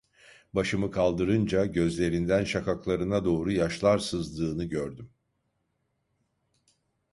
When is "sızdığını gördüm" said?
3.97-5.09